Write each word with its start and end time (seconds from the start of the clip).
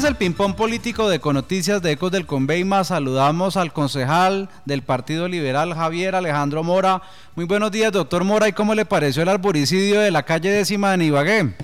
es 0.00 0.04
el 0.06 0.16
ping-pong 0.16 0.54
político 0.54 1.10
de 1.10 1.20
Conoticias 1.20 1.82
de 1.82 1.92
Ecos 1.92 2.10
del 2.10 2.24
Conveima. 2.24 2.84
Saludamos 2.84 3.58
al 3.58 3.74
concejal 3.74 4.48
del 4.64 4.80
Partido 4.80 5.28
Liberal, 5.28 5.74
Javier 5.74 6.14
Alejandro 6.14 6.62
Mora. 6.64 7.02
Muy 7.36 7.44
buenos 7.44 7.70
días, 7.70 7.92
doctor 7.92 8.24
Mora. 8.24 8.48
¿Y 8.48 8.54
cómo 8.54 8.74
le 8.74 8.86
pareció 8.86 9.22
el 9.22 9.28
arboricidio 9.28 10.00
de 10.00 10.10
la 10.10 10.22
calle 10.22 10.48
décima 10.50 10.96
de 10.96 11.04
Ibagué? 11.04 11.54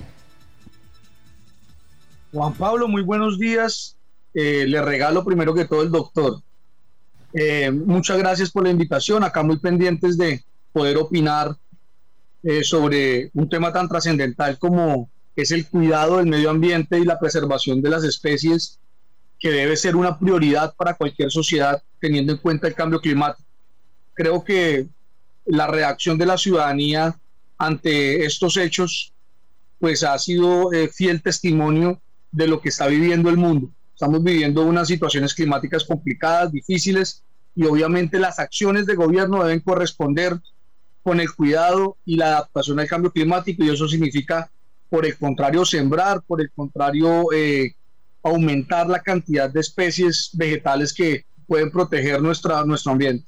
Juan 2.31 2.53
Pablo, 2.53 2.87
muy 2.87 3.01
buenos 3.01 3.39
días. 3.39 3.95
Eh, 4.35 4.65
le 4.67 4.83
regalo 4.83 5.25
primero 5.25 5.55
que 5.55 5.65
todo 5.65 5.81
el 5.81 5.89
doctor. 5.89 6.39
Eh, 7.33 7.71
muchas 7.71 8.19
gracias 8.19 8.51
por 8.51 8.65
la 8.65 8.69
invitación. 8.69 9.23
Acá 9.23 9.41
muy 9.41 9.57
pendientes 9.57 10.15
de 10.15 10.43
poder 10.73 10.97
opinar 10.97 11.55
eh, 12.43 12.63
sobre 12.63 13.31
un 13.33 13.49
tema 13.49 13.73
tan 13.73 13.89
trascendental 13.89 14.59
como 14.59 15.09
es 15.41 15.51
el 15.51 15.67
cuidado 15.67 16.17
del 16.17 16.27
medio 16.27 16.49
ambiente 16.49 16.99
y 16.99 17.05
la 17.05 17.19
preservación 17.19 17.81
de 17.81 17.89
las 17.89 18.03
especies, 18.03 18.79
que 19.39 19.51
debe 19.51 19.77
ser 19.77 19.95
una 19.95 20.17
prioridad 20.17 20.73
para 20.75 20.95
cualquier 20.95 21.31
sociedad 21.31 21.81
teniendo 21.99 22.33
en 22.33 22.39
cuenta 22.39 22.67
el 22.67 22.73
cambio 22.73 22.99
climático. 22.99 23.47
Creo 24.13 24.43
que 24.43 24.87
la 25.45 25.67
reacción 25.67 26.17
de 26.17 26.25
la 26.25 26.37
ciudadanía 26.37 27.19
ante 27.57 28.25
estos 28.25 28.57
hechos 28.57 29.13
pues 29.79 30.03
ha 30.03 30.17
sido 30.17 30.73
eh, 30.73 30.89
fiel 30.89 31.21
testimonio 31.21 32.01
de 32.31 32.47
lo 32.47 32.59
que 32.59 32.69
está 32.69 32.87
viviendo 32.87 33.29
el 33.29 33.37
mundo. 33.37 33.69
Estamos 33.93 34.23
viviendo 34.23 34.63
unas 34.63 34.87
situaciones 34.87 35.33
climáticas 35.33 35.83
complicadas, 35.83 36.51
difíciles, 36.51 37.23
y 37.55 37.65
obviamente 37.65 38.19
las 38.19 38.39
acciones 38.39 38.85
de 38.85 38.95
gobierno 38.95 39.43
deben 39.43 39.59
corresponder 39.59 40.39
con 41.03 41.19
el 41.19 41.33
cuidado 41.33 41.97
y 42.05 42.15
la 42.15 42.27
adaptación 42.27 42.79
al 42.79 42.87
cambio 42.87 43.11
climático, 43.11 43.63
y 43.63 43.69
eso 43.69 43.87
significa 43.87 44.51
por 44.89 45.05
el 45.05 45.17
contrario 45.17 45.65
sembrar, 45.65 46.21
por 46.21 46.41
el 46.41 46.51
contrario 46.51 47.31
eh, 47.33 47.75
aumentar 48.23 48.87
la 48.87 49.01
cantidad 49.01 49.49
de 49.49 49.59
especies 49.59 50.29
vegetales 50.33 50.93
que 50.93 51.25
pueden 51.47 51.71
proteger 51.71 52.21
nuestra, 52.21 52.63
nuestro 52.65 52.91
ambiente. 52.91 53.25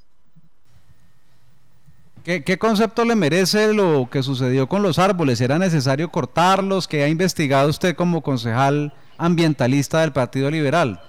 ¿Qué, 2.24 2.60
concepto 2.60 3.06
le 3.06 3.16
merece 3.16 3.74
lo 3.74 4.08
que 4.12 4.22
sucedió 4.22 4.68
con 4.68 4.84
los 4.84 5.00
árboles? 5.00 5.42
¿Era 5.42 5.58
necesario 5.58 6.12
cortarlos? 6.12 6.88
¿Qué 6.88 7.04
ha 7.04 7.08
investigado 7.08 7.70
usted 7.70 7.96
como 7.96 8.22
concejal 8.22 8.94
ambientalista 9.18 10.02
del 10.02 10.12
Partido 10.12 10.52
Liberal? 10.52 11.02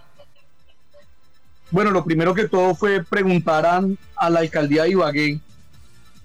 Bueno, 1.70 1.90
lo 1.90 2.04
primero 2.04 2.32
que 2.34 2.48
todo 2.48 2.74
fue 2.74 3.04
preguntar 3.04 3.66
a, 3.66 3.82
a 4.16 4.30
la 4.30 4.40
alcaldía 4.40 4.84
de 4.84 4.90
Ibagué 4.90 5.40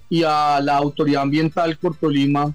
y 0.10 0.24
a 0.24 0.62
la 0.62 0.78
autoridad 0.78 1.24
ambiental 1.24 1.78
Cortolima 1.78 2.54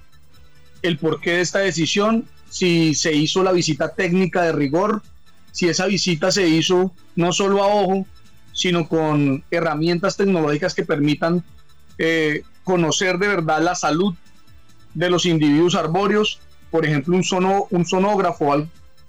el 0.83 0.99
porqué 0.99 1.33
de 1.33 1.41
esta 1.41 1.61
decisión, 1.61 2.27
si 2.49 2.95
se 2.95 3.13
hizo 3.13 3.43
la 3.43 3.53
visita 3.53 3.95
técnica 3.95 4.43
de 4.43 4.53
rigor, 4.53 5.03
si 5.53 5.69
esa 5.69 5.87
visita 5.87 6.31
se 6.31 6.49
hizo 6.49 6.93
no 7.17 7.33
solo 7.33 7.63
a 7.63 7.67
ojo, 7.67 8.07
sino 8.53 8.89
con 8.89 9.45
herramientas 9.51 10.17
tecnológicas 10.17 10.75
que 10.75 10.85
permitan 10.85 11.45
eh, 11.99 12.43
conocer 12.65 13.19
de 13.19 13.29
verdad 13.29 13.63
la 13.63 13.75
salud 13.75 14.15
de 14.95 15.11
los 15.11 15.27
individuos 15.27 15.75
arbóreos, 15.75 16.41
por 16.71 16.85
ejemplo, 16.85 17.17
un, 17.17 17.25
sono, 17.25 17.67
un 17.71 17.85
sonógrafo 17.85 18.67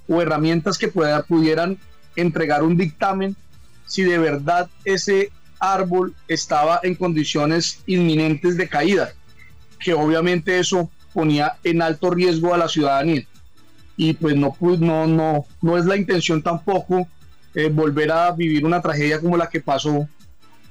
o 0.08 0.22
herramientas 0.22 0.78
que 0.78 0.88
pueda, 0.88 1.23
pudieran 1.23 1.78
entregar 2.16 2.63
un 2.63 2.78
dictamen 2.78 3.35
si 3.85 4.03
de 4.03 4.17
verdad 4.17 4.69
ese 4.85 5.31
árbol 5.59 6.16
estaba 6.28 6.80
en 6.83 6.95
condiciones 6.95 7.81
inminentes 7.85 8.58
de 8.58 8.67
caída, 8.67 9.13
que 9.80 9.94
obviamente 9.94 10.59
eso 10.59 10.89
ponía 11.14 11.54
en 11.64 11.81
alto 11.81 12.09
riesgo 12.09 12.54
a 12.54 12.58
la 12.58 12.67
ciudadanía. 12.67 13.23
Y 13.98 14.14
pues 14.14 14.36
no, 14.36 14.56
pues 14.58 14.80
no, 14.80 15.06
no, 15.08 15.45
no 15.62 15.78
es 15.78 15.86
la 15.86 15.98
intención 15.98 16.42
tampoco 16.42 17.08
eh, 17.53 17.70
volver 17.70 18.12
a 18.12 18.31
vivir 18.31 18.66
una 18.66 18.81
tragedia 18.81 19.20
como 19.20 19.38
la 19.38 19.50
que 19.50 19.62
pasó. 19.62 20.08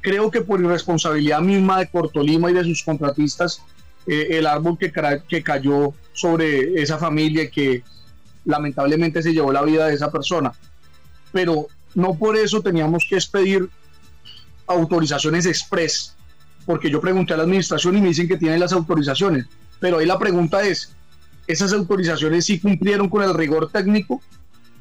Creo 0.00 0.30
que 0.30 0.40
por 0.40 0.60
irresponsabilidad 0.60 1.40
misma 1.40 1.78
de 1.78 1.88
Cortolima 1.88 2.50
y 2.50 2.54
de 2.54 2.64
sus 2.64 2.82
contratistas, 2.82 3.62
eh, 4.06 4.28
el 4.30 4.46
árbol 4.46 4.78
que, 4.78 4.90
que 5.28 5.42
cayó 5.42 5.92
sobre 6.14 6.80
esa 6.80 6.98
familia 6.98 7.50
que 7.50 7.82
lamentablemente 8.44 9.22
se 9.22 9.32
llevó 9.32 9.52
la 9.52 9.62
vida 9.62 9.86
de 9.86 9.94
esa 9.94 10.10
persona. 10.10 10.52
Pero 11.32 11.66
no 11.94 12.14
por 12.14 12.36
eso 12.36 12.62
teníamos 12.62 13.04
que 13.08 13.16
expedir 13.16 13.68
autorizaciones 14.66 15.46
express, 15.46 16.14
porque 16.64 16.90
yo 16.90 17.00
pregunté 17.00 17.34
a 17.34 17.36
la 17.36 17.42
administración 17.42 17.96
y 17.96 18.00
me 18.00 18.08
dicen 18.08 18.28
que 18.28 18.36
tienen 18.36 18.60
las 18.60 18.72
autorizaciones. 18.72 19.46
Pero 19.80 19.98
ahí 19.98 20.06
la 20.06 20.18
pregunta 20.18 20.62
es, 20.62 20.94
¿esas 21.46 21.72
autorizaciones 21.72 22.44
sí 22.44 22.60
cumplieron 22.60 23.08
con 23.08 23.22
el 23.22 23.34
rigor 23.34 23.70
técnico? 23.70 24.22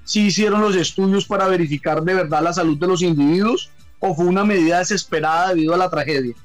¿Sí 0.03 0.27
hicieron 0.27 0.61
los 0.61 0.75
estudios 0.75 1.25
para 1.25 1.47
verificar 1.47 2.03
de 2.03 2.13
verdad 2.13 2.43
la 2.43 2.53
salud 2.53 2.77
de 2.77 2.87
los 2.87 3.01
individuos? 3.01 3.71
¿O 3.99 4.13
fue 4.13 4.25
una 4.25 4.43
medida 4.43 4.79
desesperada 4.79 5.49
debido 5.49 5.73
a 5.73 5.77
la 5.77 5.89
tragedia? 5.89 6.35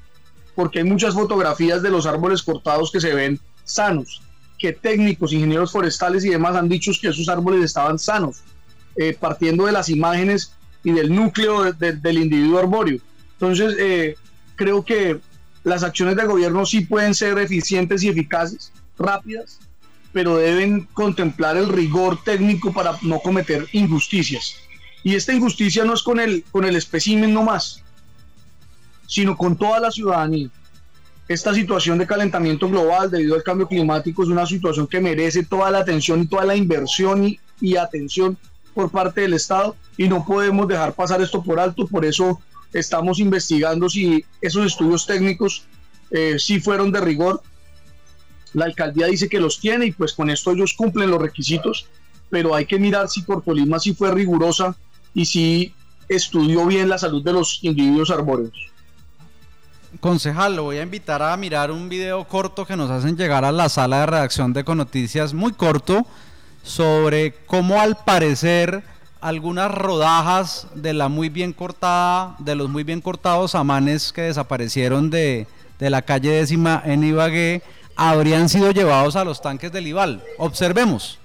Porque 0.55 0.79
hay 0.79 0.85
muchas 0.85 1.13
fotografías 1.13 1.81
de 1.81 1.89
los 1.89 2.05
árboles 2.05 2.41
cortados 2.41 2.91
que 2.91 3.01
se 3.01 3.13
ven 3.13 3.39
sanos, 3.63 4.21
que 4.57 4.71
técnicos, 4.71 5.33
ingenieros 5.33 5.71
forestales 5.71 6.23
y 6.23 6.29
demás 6.29 6.55
han 6.55 6.69
dicho 6.69 6.91
que 6.99 7.09
esos 7.09 7.27
árboles 7.27 7.63
estaban 7.63 7.99
sanos, 7.99 8.41
eh, 8.95 9.17
partiendo 9.19 9.65
de 9.65 9.73
las 9.73 9.89
imágenes 9.89 10.53
y 10.83 10.91
del 10.91 11.13
núcleo 11.13 11.73
del 11.73 12.17
individuo 12.17 12.59
arbóreo. 12.59 12.99
Entonces, 13.33 13.75
eh, 13.79 14.15
creo 14.55 14.85
que 14.85 15.19
las 15.65 15.83
acciones 15.83 16.15
del 16.15 16.27
gobierno 16.27 16.65
sí 16.65 16.81
pueden 16.81 17.15
ser 17.15 17.37
eficientes 17.39 18.03
y 18.03 18.09
eficaces, 18.09 18.71
rápidas, 18.97 19.59
pero 20.13 20.37
deben 20.37 20.87
contemplar 20.93 21.57
el 21.57 21.67
rigor 21.67 22.23
técnico 22.23 22.71
para 22.71 22.95
no 23.01 23.19
cometer 23.19 23.65
injusticias. 23.73 24.55
Y 25.03 25.15
esta 25.15 25.33
injusticia 25.33 25.83
no 25.83 25.95
es 25.95 26.03
con 26.03 26.19
el, 26.19 26.43
con 26.51 26.65
el 26.65 26.75
espécimen 26.75 27.33
nomás, 27.33 27.83
sino 29.07 29.35
con 29.35 29.57
toda 29.57 29.79
la 29.79 29.91
ciudadanía. 29.91 30.49
Esta 31.27 31.53
situación 31.53 31.97
de 31.97 32.05
calentamiento 32.05 32.69
global 32.69 33.09
debido 33.09 33.33
al 33.33 33.43
cambio 33.43 33.67
climático 33.67 34.21
es 34.21 34.29
una 34.29 34.45
situación 34.45 34.85
que 34.85 35.01
merece 35.01 35.43
toda 35.43 35.71
la 35.71 35.79
atención 35.79 36.21
y 36.21 36.27
toda 36.27 36.45
la 36.45 36.55
inversión 36.55 37.27
y, 37.27 37.39
y 37.59 37.75
atención 37.75 38.37
por 38.75 38.91
parte 38.91 39.21
del 39.21 39.33
Estado 39.33 39.75
y 39.97 40.07
no 40.07 40.23
podemos 40.23 40.67
dejar 40.67 40.93
pasar 40.93 41.23
esto 41.23 41.41
por 41.41 41.59
alto. 41.59 41.87
Por 41.87 42.05
eso 42.05 42.39
Estamos 42.75 43.19
investigando 43.19 43.89
si 43.89 44.25
esos 44.41 44.65
estudios 44.65 45.05
técnicos 45.07 45.63
eh, 46.11 46.35
sí 46.37 46.59
fueron 46.59 46.91
de 46.91 46.99
rigor. 46.99 47.41
La 48.51 48.65
alcaldía 48.65 49.07
dice 49.07 49.29
que 49.29 49.39
los 49.39 49.61
tiene 49.61 49.85
y 49.85 49.91
pues 49.93 50.11
con 50.11 50.29
esto 50.29 50.51
ellos 50.51 50.73
cumplen 50.73 51.09
los 51.09 51.21
requisitos, 51.21 51.87
pero 52.29 52.53
hay 52.53 52.65
que 52.65 52.77
mirar 52.77 53.07
si 53.07 53.23
Cortolima 53.23 53.79
sí 53.79 53.93
fue 53.93 54.11
rigurosa 54.11 54.75
y 55.13 55.25
si 55.25 55.73
estudió 56.09 56.65
bien 56.65 56.89
la 56.89 56.97
salud 56.97 57.23
de 57.23 57.31
los 57.31 57.63
individuos 57.63 58.11
arbóreos. 58.11 58.51
Concejal, 60.01 60.57
lo 60.57 60.63
voy 60.63 60.77
a 60.79 60.83
invitar 60.83 61.21
a 61.21 61.37
mirar 61.37 61.71
un 61.71 61.87
video 61.87 62.27
corto 62.27 62.65
que 62.65 62.75
nos 62.75 62.91
hacen 62.91 63.15
llegar 63.15 63.45
a 63.45 63.53
la 63.53 63.69
sala 63.69 64.01
de 64.01 64.05
redacción 64.07 64.51
de 64.51 64.65
Conoticias, 64.65 65.33
muy 65.33 65.53
corto, 65.53 66.05
sobre 66.61 67.35
cómo 67.45 67.79
al 67.79 67.95
parecer 68.03 68.83
algunas 69.21 69.71
rodajas 69.71 70.67
de 70.75 70.93
la 70.93 71.09
muy 71.09 71.29
bien 71.29 71.53
cortada, 71.53 72.35
de 72.39 72.55
los 72.55 72.69
muy 72.69 72.83
bien 72.83 73.01
cortados 73.01 73.55
amanes 73.55 74.11
que 74.13 74.21
desaparecieron 74.21 75.09
de, 75.09 75.47
la 75.79 76.01
calle 76.01 76.31
décima 76.31 76.81
en 76.85 77.03
Ibagué, 77.03 77.61
habrían 77.95 78.49
sido 78.49 78.71
llevados 78.71 79.15
a 79.15 79.23
los 79.23 79.41
tanques 79.41 79.71
del 79.71 79.87
Ibal. 79.87 80.23
Observemos. 80.37 81.19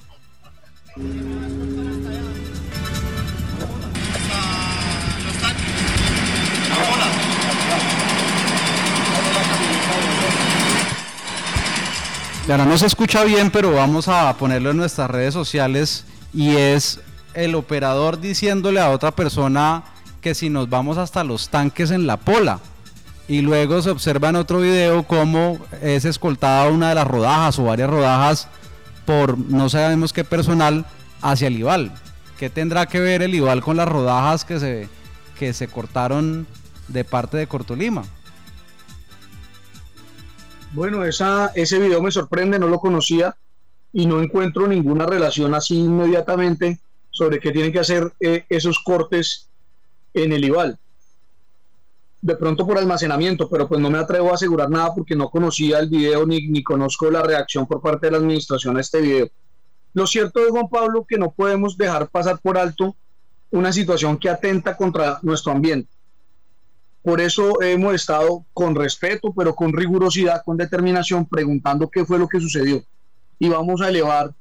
Ahora 12.51 12.65
no 12.65 12.77
se 12.77 12.87
escucha 12.87 13.23
bien, 13.23 13.51
pero 13.53 13.73
vamos 13.73 14.09
a 14.09 14.37
ponerlo 14.37 14.73
en 14.73 14.79
nuestras 14.79 15.09
redes 15.09 15.33
sociales 15.33 16.05
y 16.35 16.57
es 16.57 16.99
el 17.35 17.55
operador 17.55 18.21
diciéndole 18.21 18.81
a 18.81 18.91
otra 18.91 19.11
persona 19.11 19.85
que 20.21 20.35
si 20.35 20.51
nos 20.51 20.69
vamos 20.69 20.99
hasta 20.99 21.25
los 21.25 21.49
tanques 21.49 21.91
en 21.91 22.07
la 22.07 22.17
pola. 22.17 22.61
Y 23.29 23.43
luego 23.43 23.81
se 23.81 23.91
observa 23.91 24.31
en 24.31 24.37
otro 24.37 24.61
video 24.61 25.05
cómo 25.05 25.59
es 25.83 26.05
escoltada 26.05 26.69
una 26.69 26.89
de 26.89 26.97
las 26.97 27.07
rodajas 27.07 27.59
o 27.59 27.65
varias 27.65 27.89
rodajas 27.89 28.49
por 29.07 29.39
no 29.39 29.69
sabemos 29.69 30.13
qué 30.13 30.25
personal 30.25 30.85
hacia 31.23 31.49
el 31.49 31.59
IVAL. 31.59 31.93
¿Qué 32.39 32.51
tendrá 32.51 32.87
que 32.87 33.01
ver 33.01 33.23
el 33.23 33.35
IVAL 33.35 33.63
con 33.63 33.77
las 33.77 33.89
rodajas 33.89 34.45
que 34.45 34.59
se, 34.59 34.89
que 35.39 35.53
se 35.53 35.69
cortaron 35.69 36.47
de 36.89 37.05
parte 37.05 37.37
de 37.37 37.47
Cortolima? 37.47 38.03
Bueno, 40.73 41.05
esa, 41.05 41.53
ese 41.55 41.79
video 41.79 42.03
me 42.03 42.11
sorprende, 42.11 42.59
no 42.59 42.69
lo 42.69 42.79
conocía 42.79 43.37
y 43.93 44.07
no 44.07 44.23
encuentro 44.23 44.67
ninguna 44.67 45.07
relación 45.07 45.55
así 45.55 45.77
inmediatamente 45.77 46.81
sobre 47.11 47.41
qué 47.41 47.53
tienen 47.53 47.73
que 47.73 47.81
hacer 47.81 48.13
eh, 48.21 48.45
esos 48.49 48.79
cortes 48.79 49.49
en 50.15 50.33
el 50.33 50.45
IVAL. 50.45 50.79
De 52.23 52.37
pronto 52.37 52.67
por 52.67 52.79
almacenamiento, 52.79 53.49
pero 53.49 53.67
pues 53.69 53.81
no 53.81 53.91
me 53.91 53.99
atrevo 53.99 54.31
a 54.31 54.35
asegurar 54.35 54.69
nada 54.69 54.95
porque 54.95 55.17
no 55.17 55.31
conocía 55.31 55.79
el 55.79 55.89
video 55.89 56.27
ni, 56.27 56.47
ni 56.49 56.63
conozco 56.63 57.11
la 57.11 57.23
reacción 57.23 57.67
por 57.67 57.81
parte 57.81 58.07
de 58.07 58.13
la 58.13 58.19
administración 58.19 58.77
a 58.77 58.81
este 58.81 59.01
video. 59.01 59.29
Lo 59.95 60.07
cierto 60.07 60.41
es, 60.41 60.51
Juan 60.51 60.69
Pablo, 60.69 61.05
que 61.09 61.19
no 61.19 61.31
podemos 61.31 61.77
dejar 61.77 62.09
pasar 62.09 62.39
por 62.39 62.59
alto 62.59 62.95
una 63.51 63.73
situación 63.73 64.19
que 64.19 64.29
atenta 64.29 64.77
contra 64.77 65.19
nuestro 65.23 65.53
ambiente. 65.53 65.91
Por 67.03 67.21
eso 67.21 67.63
hemos 67.63 67.95
estado 67.95 68.45
con 68.53 68.75
respeto, 68.75 69.33
pero 69.35 69.55
con 69.55 69.73
rigurosidad, 69.73 70.43
con 70.45 70.57
determinación, 70.57 71.27
preguntando 71.27 71.89
qué 71.89 72.05
fue 72.05 72.19
lo 72.19 72.29
que 72.29 72.41
sucedió. 72.41 72.83
Y 73.39 73.49
vamos 73.49 73.81
a 73.81 73.89
elevar 73.89 74.33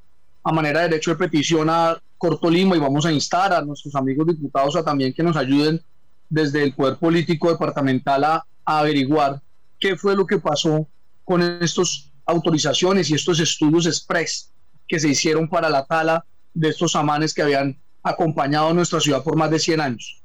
a 0.43 0.51
manera 0.51 0.81
de 0.81 0.89
derecho 0.89 1.11
de 1.11 1.17
petición 1.17 1.69
a 1.69 1.97
Cortolima 2.19 2.75
y 2.75 2.79
vamos 2.79 3.05
a 3.05 3.11
instar 3.11 3.53
a 3.53 3.61
nuestros 3.61 3.95
amigos 3.95 4.27
diputados 4.27 4.75
a 4.75 4.83
también 4.83 5.13
que 5.13 5.23
nos 5.23 5.35
ayuden 5.35 5.81
desde 6.29 6.61
el 6.61 6.75
Poder 6.75 6.97
Político 6.97 7.49
Departamental 7.49 8.23
a, 8.23 8.45
a 8.65 8.79
averiguar 8.79 9.41
qué 9.79 9.95
fue 9.95 10.15
lo 10.15 10.27
que 10.27 10.37
pasó 10.37 10.85
con 11.23 11.41
estas 11.41 12.11
autorizaciones 12.25 13.09
y 13.09 13.15
estos 13.15 13.39
estudios 13.39 13.87
express 13.87 14.51
que 14.87 14.99
se 14.99 15.07
hicieron 15.07 15.47
para 15.47 15.69
la 15.69 15.85
tala 15.85 16.25
de 16.53 16.69
estos 16.69 16.95
amanes 16.95 17.33
que 17.33 17.41
habían 17.41 17.79
acompañado 18.03 18.69
a 18.69 18.73
nuestra 18.73 18.99
ciudad 18.99 19.23
por 19.23 19.35
más 19.35 19.49
de 19.49 19.59
100 19.59 19.81
años. 19.81 20.21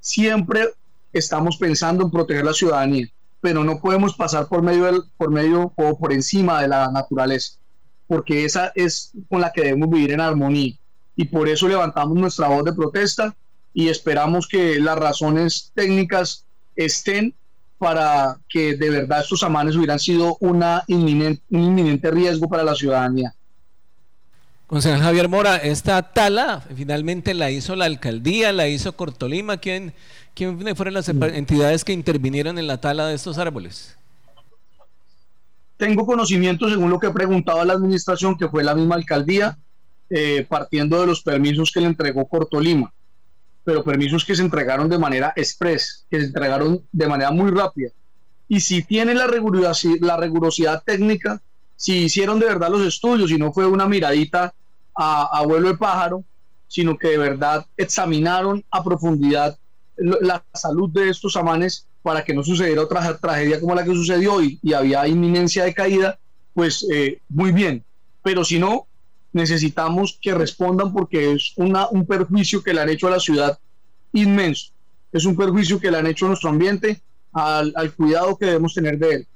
Siempre 0.00 0.68
estamos 1.12 1.56
pensando 1.56 2.04
en 2.04 2.10
proteger 2.10 2.44
la 2.44 2.52
ciudadanía, 2.52 3.06
pero 3.40 3.62
no 3.64 3.80
podemos 3.80 4.14
pasar 4.14 4.48
por 4.48 4.62
medio, 4.62 4.84
del, 4.84 5.02
por 5.16 5.30
medio 5.30 5.72
o 5.76 5.98
por 5.98 6.12
encima 6.12 6.60
de 6.62 6.68
la 6.68 6.90
naturaleza, 6.90 7.58
porque 8.06 8.44
esa 8.44 8.72
es 8.74 9.12
con 9.28 9.40
la 9.40 9.52
que 9.52 9.62
debemos 9.62 9.90
vivir 9.90 10.12
en 10.12 10.20
armonía. 10.20 10.74
Y 11.16 11.26
por 11.26 11.48
eso 11.48 11.68
levantamos 11.68 12.16
nuestra 12.16 12.48
voz 12.48 12.64
de 12.64 12.72
protesta 12.72 13.34
y 13.74 13.88
esperamos 13.88 14.46
que 14.46 14.80
las 14.80 14.98
razones 14.98 15.72
técnicas 15.74 16.44
estén 16.76 17.34
para 17.78 18.38
que 18.48 18.76
de 18.76 18.90
verdad 18.90 19.20
estos 19.22 19.42
amanes 19.42 19.74
hubieran 19.74 19.98
sido 19.98 20.36
una 20.40 20.84
inminente, 20.86 21.42
un 21.50 21.64
inminente 21.64 22.10
riesgo 22.10 22.48
para 22.48 22.62
la 22.62 22.74
ciudadanía. 22.74 23.34
Concejal 24.72 25.02
Javier 25.02 25.28
Mora, 25.28 25.56
esta 25.56 26.00
tala 26.14 26.62
finalmente 26.74 27.34
la 27.34 27.50
hizo 27.50 27.76
la 27.76 27.84
alcaldía, 27.84 28.52
la 28.52 28.68
hizo 28.68 28.96
Cortolima. 28.96 29.58
¿Quién, 29.58 29.92
quién 30.34 30.76
fueron 30.76 30.94
las 30.94 31.12
mm. 31.12 31.24
entidades 31.34 31.84
que 31.84 31.92
intervinieron 31.92 32.58
en 32.58 32.66
la 32.66 32.80
tala 32.80 33.08
de 33.08 33.14
estos 33.14 33.36
árboles? 33.36 33.98
Tengo 35.76 36.06
conocimiento, 36.06 36.70
según 36.70 36.88
lo 36.88 36.98
que 36.98 37.08
he 37.08 37.12
preguntado 37.12 37.60
a 37.60 37.64
la 37.64 37.72
administración, 37.72 38.38
que 38.38 38.48
fue 38.48 38.62
la 38.62 38.74
misma 38.74 38.94
alcaldía, 38.94 39.58
eh, 40.14 40.46
partiendo 40.48 41.00
de 41.00 41.06
los 41.06 41.22
permisos 41.22 41.70
que 41.72 41.80
le 41.80 41.86
entregó 41.86 42.26
Cortolima, 42.26 42.92
pero 43.64 43.82
permisos 43.82 44.24
que 44.24 44.36
se 44.36 44.42
entregaron 44.42 44.88
de 44.88 44.98
manera 44.98 45.32
express, 45.36 46.04
que 46.10 46.20
se 46.20 46.26
entregaron 46.26 46.82
de 46.92 47.06
manera 47.06 47.30
muy 47.30 47.50
rápida. 47.50 47.90
Y 48.48 48.60
si 48.60 48.82
tiene 48.82 49.14
la 49.14 49.26
rigurosidad, 49.26 50.82
técnica, 50.84 51.40
si 51.76 52.04
hicieron 52.04 52.38
de 52.38 52.46
verdad 52.46 52.68
los 52.68 52.86
estudios 52.86 53.30
y 53.30 53.38
no 53.38 53.52
fue 53.52 53.66
una 53.66 53.88
miradita 53.88 54.52
a, 54.94 55.38
a 55.38 55.46
vuelo 55.46 55.68
de 55.68 55.78
pájaro, 55.78 56.22
sino 56.68 56.98
que 56.98 57.08
de 57.08 57.18
verdad 57.18 57.64
examinaron 57.76 58.62
a 58.70 58.84
profundidad 58.84 59.56
la 59.96 60.44
salud 60.52 60.90
de 60.90 61.08
estos 61.08 61.36
amanes 61.36 61.86
para 62.02 62.24
que 62.24 62.34
no 62.34 62.42
sucediera 62.42 62.82
otra 62.82 63.16
tragedia 63.16 63.60
como 63.60 63.74
la 63.74 63.84
que 63.84 63.94
sucedió 63.94 64.42
y, 64.42 64.58
y 64.62 64.72
había 64.72 65.06
inminencia 65.06 65.64
de 65.64 65.74
caída, 65.74 66.18
pues 66.54 66.86
eh, 66.92 67.20
muy 67.28 67.52
bien. 67.52 67.84
Pero 68.22 68.44
si 68.44 68.58
no, 68.58 68.86
necesitamos 69.32 70.18
que 70.20 70.34
respondan 70.34 70.92
porque 70.92 71.32
es 71.32 71.52
una, 71.56 71.88
un 71.88 72.06
perjuicio 72.06 72.62
que 72.62 72.74
le 72.74 72.80
han 72.80 72.88
hecho 72.88 73.08
a 73.08 73.12
la 73.12 73.20
ciudad 73.20 73.58
inmenso. 74.12 74.72
Es 75.12 75.24
un 75.24 75.36
perjuicio 75.36 75.80
que 75.80 75.90
le 75.90 75.98
han 75.98 76.06
hecho 76.06 76.26
a 76.26 76.28
nuestro 76.28 76.50
ambiente, 76.50 77.00
al, 77.32 77.72
al 77.76 77.92
cuidado 77.92 78.36
que 78.36 78.46
debemos 78.46 78.74
tener 78.74 78.98
de 78.98 79.14
él. 79.14 79.28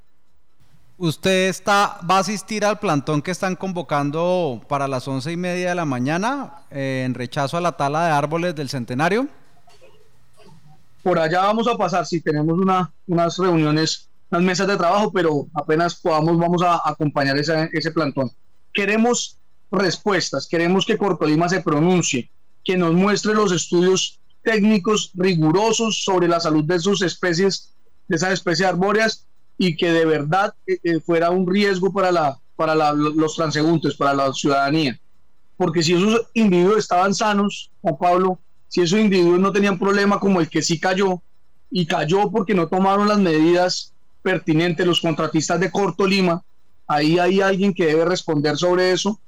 ¿Usted 0.98 1.48
está, 1.48 2.00
va 2.10 2.16
a 2.16 2.20
asistir 2.20 2.64
al 2.64 2.78
plantón 2.78 3.20
que 3.20 3.30
están 3.30 3.54
convocando 3.54 4.62
para 4.66 4.88
las 4.88 5.06
once 5.06 5.30
y 5.30 5.36
media 5.36 5.68
de 5.68 5.74
la 5.74 5.84
mañana 5.84 6.62
eh, 6.70 7.02
en 7.04 7.12
rechazo 7.12 7.58
a 7.58 7.60
la 7.60 7.72
tala 7.72 8.06
de 8.06 8.12
árboles 8.12 8.54
del 8.54 8.70
centenario? 8.70 9.28
Por 11.02 11.18
allá 11.18 11.42
vamos 11.42 11.68
a 11.68 11.76
pasar, 11.76 12.06
si 12.06 12.20
tenemos 12.22 12.58
una, 12.58 12.90
unas 13.06 13.36
reuniones, 13.36 14.08
unas 14.30 14.42
mesas 14.42 14.66
de 14.66 14.76
trabajo, 14.76 15.12
pero 15.12 15.46
apenas 15.52 15.96
podamos 15.96 16.38
vamos 16.38 16.62
a 16.62 16.80
acompañar 16.82 17.36
ese, 17.36 17.68
ese 17.74 17.90
plantón. 17.90 18.30
Queremos 18.72 19.38
respuestas, 19.70 20.46
queremos 20.46 20.86
que 20.86 20.96
Cortolima 20.96 21.48
se 21.48 21.60
pronuncie, 21.60 22.30
que 22.64 22.76
nos 22.76 22.92
muestre 22.92 23.34
los 23.34 23.52
estudios 23.52 24.18
técnicos 24.42 25.10
rigurosos 25.14 26.04
sobre 26.04 26.28
la 26.28 26.40
salud 26.40 26.64
de 26.64 26.78
sus 26.78 27.02
especies, 27.02 27.74
de 28.08 28.16
esas 28.16 28.32
especies 28.32 28.68
arbóreas 28.68 29.26
y 29.58 29.76
que 29.76 29.90
de 29.90 30.04
verdad 30.04 30.54
eh, 30.66 30.78
eh, 30.84 31.00
fuera 31.00 31.30
un 31.30 31.46
riesgo 31.46 31.92
para, 31.92 32.12
la, 32.12 32.38
para 32.54 32.74
los 32.94 33.34
transeúntes, 33.34 33.94
para 33.94 34.14
la 34.14 34.32
ciudadanía. 34.32 34.98
Porque 35.56 35.82
si 35.82 35.94
esos 35.94 36.26
individuos 36.34 36.78
estaban 36.78 37.14
sanos, 37.14 37.70
Juan 37.80 37.96
Pablo, 37.98 38.38
si 38.68 38.82
esos 38.82 39.00
individuos 39.00 39.40
no 39.40 39.52
tenían 39.52 39.78
problema 39.78 40.20
como 40.20 40.40
el 40.40 40.48
que 40.48 40.62
sí 40.62 40.78
cayó, 40.78 41.20
y 41.70 41.86
cayó 41.86 42.30
porque 42.30 42.54
no 42.54 42.68
tomaron 42.68 43.08
las 43.08 43.18
medidas 43.18 43.92
pertinentes 44.22 44.86
los 44.86 45.00
contratistas 45.00 45.60
de 45.60 45.70
Corto 45.70 46.06
Lima, 46.06 46.42
ahí 46.86 47.18
hay 47.18 47.40
alguien 47.40 47.74
que 47.74 47.86
debe 47.86 48.04
responder 48.04 48.56
sobre 48.56 48.92
eso, 48.92 49.20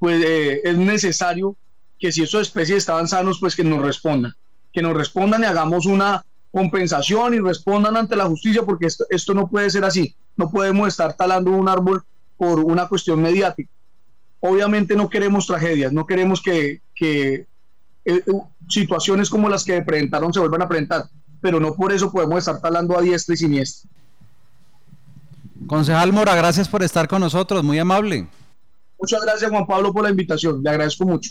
pues 0.00 0.24
eh, 0.24 0.62
es 0.64 0.76
necesario 0.76 1.56
que 1.98 2.10
si 2.10 2.22
esas 2.22 2.40
especies 2.40 2.78
estaban 2.78 3.06
sanos, 3.06 3.38
pues 3.38 3.54
que 3.54 3.62
nos 3.62 3.82
respondan, 3.82 4.32
que 4.72 4.82
nos 4.82 4.96
respondan 4.96 5.42
y 5.42 5.44
hagamos 5.44 5.86
una 5.86 6.24
compensación 6.50 7.34
y 7.34 7.38
respondan 7.38 7.96
ante 7.96 8.16
la 8.16 8.24
justicia 8.24 8.62
porque 8.64 8.86
esto, 8.86 9.04
esto 9.10 9.34
no 9.34 9.46
puede 9.46 9.70
ser 9.70 9.84
así. 9.84 10.16
No 10.36 10.50
podemos 10.50 10.88
estar 10.88 11.12
talando 11.12 11.50
un 11.50 11.68
árbol 11.68 12.02
por 12.38 12.60
una 12.60 12.88
cuestión 12.88 13.20
mediática. 13.20 13.70
Obviamente 14.40 14.96
no 14.96 15.10
queremos 15.10 15.46
tragedias, 15.46 15.92
no 15.92 16.06
queremos 16.06 16.40
que, 16.40 16.80
que 16.94 17.46
eh, 18.06 18.24
situaciones 18.66 19.28
como 19.28 19.50
las 19.50 19.62
que 19.62 19.82
presentaron 19.82 20.32
se 20.32 20.40
vuelvan 20.40 20.62
a 20.62 20.68
presentar, 20.68 21.04
pero 21.42 21.60
no 21.60 21.74
por 21.74 21.92
eso 21.92 22.10
podemos 22.10 22.38
estar 22.38 22.58
talando 22.58 22.96
a 22.96 23.02
diestra 23.02 23.34
y 23.34 23.38
siniestra. 23.38 23.90
Concejal 25.66 26.14
Mora, 26.14 26.34
gracias 26.34 26.66
por 26.68 26.82
estar 26.82 27.06
con 27.06 27.20
nosotros, 27.20 27.62
muy 27.62 27.78
amable. 27.78 28.26
Muchas 29.00 29.22
gracias 29.22 29.50
Juan 29.50 29.66
Pablo 29.66 29.92
por 29.92 30.02
la 30.04 30.10
invitación, 30.10 30.62
le 30.62 30.70
agradezco 30.70 31.04
mucho. 31.06 31.30